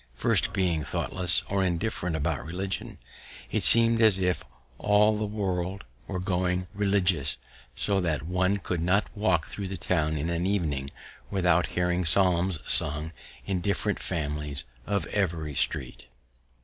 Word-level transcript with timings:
From 0.15 0.33
being 0.51 0.83
thoughtless 0.83 1.43
or 1.47 1.63
indifferent 1.63 2.15
about 2.15 2.43
religion, 2.43 2.97
it 3.51 3.61
seem'd 3.61 4.01
as 4.01 4.17
if 4.17 4.43
all 4.79 5.15
the 5.15 5.27
world 5.27 5.83
were 6.07 6.17
growing 6.19 6.65
religious, 6.73 7.37
so 7.75 7.99
that 8.01 8.23
one 8.25 8.57
could 8.57 8.81
not 8.81 9.15
walk 9.15 9.45
thro' 9.49 9.67
the 9.67 9.77
town 9.77 10.17
in 10.17 10.31
an 10.31 10.47
evening 10.47 10.89
without 11.29 11.67
hearing 11.77 12.03
psalms 12.03 12.57
sung 12.65 13.11
in 13.45 13.61
different 13.61 13.99
families 13.99 14.63
of 14.87 15.05
every 15.05 15.53
street. 15.53 16.07